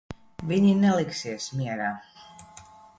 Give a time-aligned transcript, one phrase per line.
[0.51, 1.93] Viņi neliksies mierā.